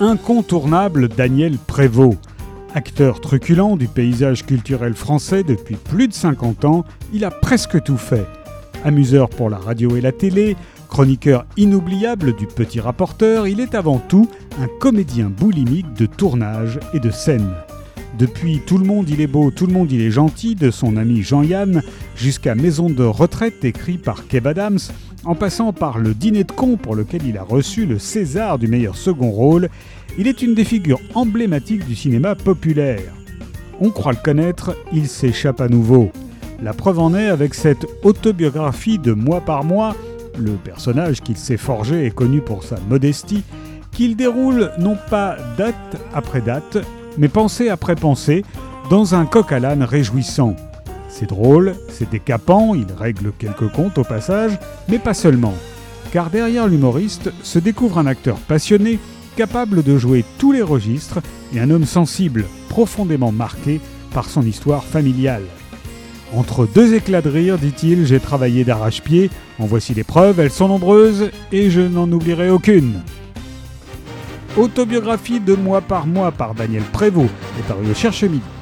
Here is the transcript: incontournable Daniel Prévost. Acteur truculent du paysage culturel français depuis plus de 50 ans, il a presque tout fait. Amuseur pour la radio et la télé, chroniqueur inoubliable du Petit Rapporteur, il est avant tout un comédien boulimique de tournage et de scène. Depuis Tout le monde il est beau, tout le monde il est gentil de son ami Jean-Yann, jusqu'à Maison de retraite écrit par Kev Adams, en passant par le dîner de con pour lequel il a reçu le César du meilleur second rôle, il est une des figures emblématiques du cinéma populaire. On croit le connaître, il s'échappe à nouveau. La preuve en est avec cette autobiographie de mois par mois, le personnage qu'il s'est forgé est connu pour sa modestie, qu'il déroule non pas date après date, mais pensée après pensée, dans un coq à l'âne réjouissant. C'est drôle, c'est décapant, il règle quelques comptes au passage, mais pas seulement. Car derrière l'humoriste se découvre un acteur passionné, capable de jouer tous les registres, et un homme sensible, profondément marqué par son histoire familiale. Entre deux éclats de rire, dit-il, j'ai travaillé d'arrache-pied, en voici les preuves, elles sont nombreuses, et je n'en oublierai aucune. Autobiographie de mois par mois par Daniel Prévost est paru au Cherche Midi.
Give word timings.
incontournable 0.00 1.08
Daniel 1.08 1.58
Prévost. 1.58 2.18
Acteur 2.74 3.20
truculent 3.20 3.76
du 3.76 3.88
paysage 3.88 4.44
culturel 4.44 4.94
français 4.94 5.42
depuis 5.42 5.76
plus 5.76 6.08
de 6.08 6.12
50 6.12 6.64
ans, 6.64 6.84
il 7.12 7.24
a 7.24 7.30
presque 7.30 7.82
tout 7.82 7.96
fait. 7.96 8.26
Amuseur 8.84 9.28
pour 9.28 9.50
la 9.50 9.58
radio 9.58 9.96
et 9.96 10.00
la 10.00 10.12
télé, 10.12 10.56
chroniqueur 10.88 11.44
inoubliable 11.56 12.36
du 12.36 12.46
Petit 12.46 12.80
Rapporteur, 12.80 13.46
il 13.46 13.60
est 13.60 13.74
avant 13.74 13.98
tout 13.98 14.28
un 14.60 14.68
comédien 14.78 15.26
boulimique 15.26 15.92
de 15.94 16.06
tournage 16.06 16.78
et 16.94 17.00
de 17.00 17.10
scène. 17.10 17.50
Depuis 18.18 18.60
Tout 18.66 18.78
le 18.78 18.84
monde 18.84 19.08
il 19.08 19.20
est 19.20 19.28
beau, 19.28 19.52
tout 19.52 19.68
le 19.68 19.72
monde 19.72 19.92
il 19.92 20.00
est 20.00 20.10
gentil 20.10 20.56
de 20.56 20.72
son 20.72 20.96
ami 20.96 21.22
Jean-Yann, 21.22 21.82
jusqu'à 22.16 22.56
Maison 22.56 22.90
de 22.90 23.04
retraite 23.04 23.64
écrit 23.64 23.96
par 23.96 24.26
Kev 24.26 24.48
Adams, 24.48 24.80
en 25.24 25.36
passant 25.36 25.72
par 25.72 25.98
le 25.98 26.14
dîner 26.14 26.42
de 26.42 26.50
con 26.50 26.76
pour 26.76 26.96
lequel 26.96 27.24
il 27.24 27.38
a 27.38 27.44
reçu 27.44 27.86
le 27.86 28.00
César 28.00 28.58
du 28.58 28.66
meilleur 28.66 28.96
second 28.96 29.30
rôle, 29.30 29.68
il 30.18 30.26
est 30.26 30.42
une 30.42 30.54
des 30.56 30.64
figures 30.64 31.00
emblématiques 31.14 31.86
du 31.86 31.94
cinéma 31.94 32.34
populaire. 32.34 33.14
On 33.78 33.90
croit 33.90 34.12
le 34.12 34.18
connaître, 34.22 34.76
il 34.92 35.06
s'échappe 35.06 35.60
à 35.60 35.68
nouveau. 35.68 36.10
La 36.60 36.72
preuve 36.72 36.98
en 36.98 37.14
est 37.14 37.28
avec 37.28 37.54
cette 37.54 37.86
autobiographie 38.02 38.98
de 38.98 39.12
mois 39.12 39.42
par 39.42 39.62
mois, 39.62 39.94
le 40.36 40.52
personnage 40.52 41.20
qu'il 41.20 41.36
s'est 41.36 41.56
forgé 41.56 42.06
est 42.06 42.14
connu 42.14 42.40
pour 42.40 42.64
sa 42.64 42.80
modestie, 42.88 43.44
qu'il 43.92 44.16
déroule 44.16 44.72
non 44.80 44.96
pas 45.08 45.36
date 45.56 45.96
après 46.12 46.40
date, 46.40 46.78
mais 47.18 47.28
pensée 47.28 47.68
après 47.68 47.96
pensée, 47.96 48.44
dans 48.90 49.14
un 49.14 49.26
coq 49.26 49.52
à 49.52 49.58
l'âne 49.58 49.82
réjouissant. 49.82 50.56
C'est 51.08 51.28
drôle, 51.28 51.74
c'est 51.90 52.08
décapant, 52.08 52.74
il 52.74 52.86
règle 52.96 53.32
quelques 53.38 53.70
comptes 53.70 53.98
au 53.98 54.04
passage, 54.04 54.58
mais 54.88 54.98
pas 54.98 55.14
seulement. 55.14 55.54
Car 56.12 56.30
derrière 56.30 56.68
l'humoriste 56.68 57.30
se 57.42 57.58
découvre 57.58 57.98
un 57.98 58.06
acteur 58.06 58.36
passionné, 58.36 58.98
capable 59.36 59.82
de 59.82 59.98
jouer 59.98 60.24
tous 60.38 60.52
les 60.52 60.62
registres, 60.62 61.18
et 61.54 61.60
un 61.60 61.70
homme 61.70 61.84
sensible, 61.84 62.46
profondément 62.68 63.32
marqué 63.32 63.80
par 64.12 64.28
son 64.28 64.42
histoire 64.42 64.84
familiale. 64.84 65.44
Entre 66.34 66.66
deux 66.66 66.94
éclats 66.94 67.22
de 67.22 67.30
rire, 67.30 67.58
dit-il, 67.58 68.06
j'ai 68.06 68.20
travaillé 68.20 68.64
d'arrache-pied, 68.64 69.30
en 69.58 69.66
voici 69.66 69.94
les 69.94 70.04
preuves, 70.04 70.40
elles 70.40 70.50
sont 70.50 70.68
nombreuses, 70.68 71.30
et 71.52 71.70
je 71.70 71.80
n'en 71.80 72.10
oublierai 72.12 72.50
aucune. 72.50 73.00
Autobiographie 74.58 75.38
de 75.38 75.54
mois 75.54 75.80
par 75.80 76.04
mois 76.08 76.32
par 76.32 76.52
Daniel 76.52 76.82
Prévost 76.82 77.30
est 77.60 77.62
paru 77.68 77.88
au 77.88 77.94
Cherche 77.94 78.24
Midi. 78.24 78.57